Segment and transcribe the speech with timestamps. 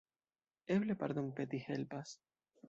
[0.75, 2.17] Eble pardonpeti helpas.